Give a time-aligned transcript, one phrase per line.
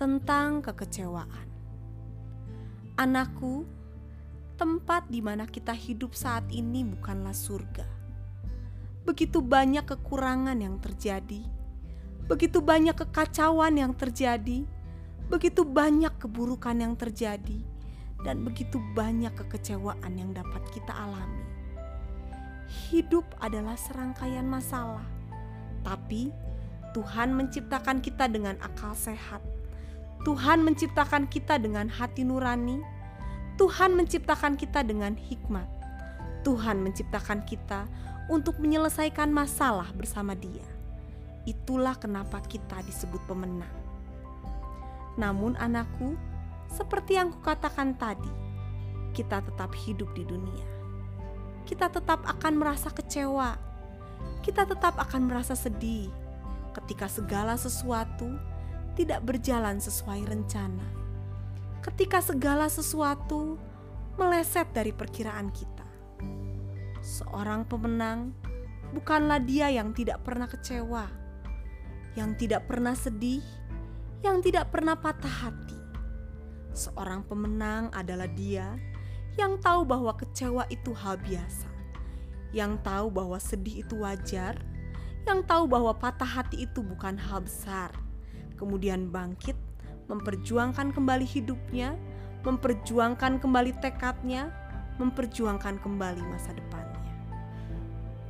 [0.00, 1.44] tentang kekecewaan.
[2.96, 3.68] Anakku,
[4.56, 7.84] tempat di mana kita hidup saat ini bukanlah surga.
[9.04, 11.44] Begitu banyak kekurangan yang terjadi,
[12.24, 14.64] begitu banyak kekacauan yang terjadi,
[15.28, 17.60] begitu banyak keburukan yang terjadi,
[18.24, 21.44] dan begitu banyak kekecewaan yang dapat kita alami.
[22.88, 25.04] Hidup adalah serangkaian masalah,
[25.82, 26.32] tapi
[26.92, 29.40] Tuhan menciptakan kita dengan akal sehat
[30.20, 32.84] Tuhan menciptakan kita dengan hati nurani.
[33.56, 35.64] Tuhan menciptakan kita dengan hikmat.
[36.44, 37.88] Tuhan menciptakan kita
[38.28, 40.64] untuk menyelesaikan masalah bersama Dia.
[41.48, 43.72] Itulah kenapa kita disebut pemenang.
[45.16, 46.16] Namun, anakku,
[46.68, 48.32] seperti yang kukatakan tadi,
[49.16, 50.68] kita tetap hidup di dunia.
[51.64, 53.56] Kita tetap akan merasa kecewa.
[54.40, 56.08] Kita tetap akan merasa sedih
[56.72, 58.38] ketika segala sesuatu
[58.94, 60.86] tidak berjalan sesuai rencana.
[61.80, 63.56] Ketika segala sesuatu
[64.20, 65.88] meleset dari perkiraan kita,
[67.00, 68.36] seorang pemenang
[68.92, 71.08] bukanlah dia yang tidak pernah kecewa,
[72.18, 73.40] yang tidak pernah sedih,
[74.20, 75.80] yang tidak pernah patah hati.
[76.76, 78.76] Seorang pemenang adalah dia
[79.38, 81.69] yang tahu bahwa kecewa itu hal biasa,
[82.50, 84.58] yang tahu bahwa sedih itu wajar,
[85.28, 87.92] yang tahu bahwa patah hati itu bukan hal besar
[88.60, 89.56] kemudian bangkit,
[90.12, 91.96] memperjuangkan kembali hidupnya,
[92.44, 94.52] memperjuangkan kembali tekadnya,
[95.00, 97.00] memperjuangkan kembali masa depannya.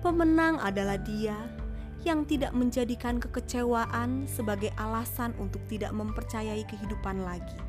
[0.00, 1.36] Pemenang adalah dia
[2.08, 7.60] yang tidak menjadikan kekecewaan sebagai alasan untuk tidak mempercayai kehidupan lagi,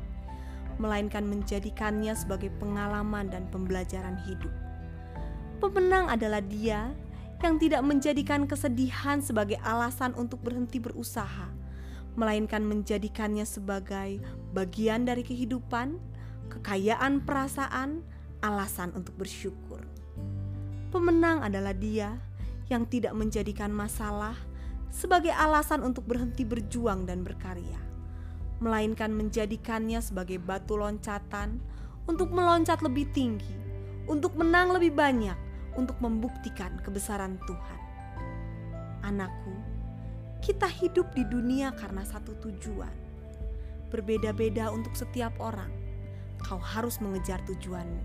[0.80, 4.52] melainkan menjadikannya sebagai pengalaman dan pembelajaran hidup.
[5.56, 6.92] Pemenang adalah dia
[7.40, 11.48] yang tidak menjadikan kesedihan sebagai alasan untuk berhenti berusaha,
[12.12, 14.20] melainkan menjadikannya sebagai
[14.52, 15.96] bagian dari kehidupan,
[16.52, 18.04] kekayaan perasaan,
[18.44, 19.80] alasan untuk bersyukur.
[20.92, 22.20] Pemenang adalah dia
[22.68, 24.36] yang tidak menjadikan masalah
[24.92, 27.80] sebagai alasan untuk berhenti berjuang dan berkarya,
[28.60, 31.60] melainkan menjadikannya sebagai batu loncatan
[32.04, 33.56] untuk meloncat lebih tinggi,
[34.08, 35.45] untuk menang lebih banyak,
[35.76, 37.80] untuk membuktikan kebesaran Tuhan.
[39.06, 39.54] Anakku,
[40.42, 42.92] kita hidup di dunia karena satu tujuan.
[43.88, 45.70] Berbeda-beda untuk setiap orang.
[46.42, 48.02] Kau harus mengejar tujuanmu.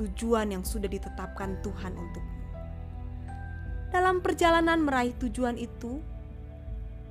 [0.00, 2.40] Tujuan yang sudah ditetapkan Tuhan untukmu.
[3.92, 6.00] Dalam perjalanan meraih tujuan itu,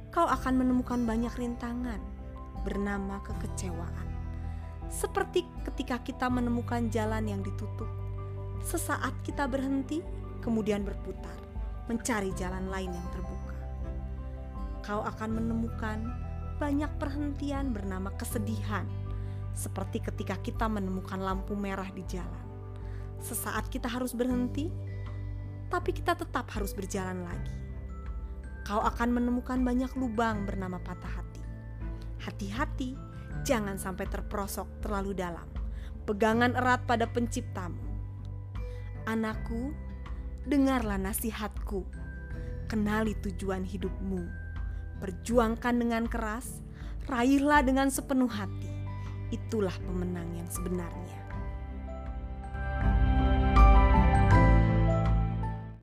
[0.09, 2.01] kau akan menemukan banyak rintangan
[2.65, 4.09] bernama kekecewaan.
[4.89, 8.00] Seperti ketika kita menemukan jalan yang ditutup,
[8.61, 10.01] sesaat kita berhenti,
[10.41, 11.37] kemudian berputar,
[11.89, 13.51] mencari jalan lain yang terbuka
[14.81, 16.09] kau akan menemukan
[16.57, 18.85] banyak perhentian bernama kesedihan,
[19.53, 22.45] seperti ketika kita menemukan lampu merah di jalan.
[23.21, 24.69] Sesaat kita harus berhenti,
[25.69, 27.55] tapi kita tetap harus berjalan lagi.
[28.65, 31.41] Kau akan menemukan banyak lubang bernama patah hati.
[32.21, 32.93] Hati-hati,
[33.41, 35.49] jangan sampai terperosok terlalu dalam.
[36.05, 37.90] Pegangan erat pada Penciptamu.
[39.05, 39.73] Anakku,
[40.45, 41.85] dengarlah nasihatku.
[42.69, 44.41] Kenali tujuan hidupmu
[45.01, 46.61] Perjuangkan dengan keras,
[47.09, 48.69] raihlah dengan sepenuh hati.
[49.33, 51.30] Itulah pemenang yang sebenarnya.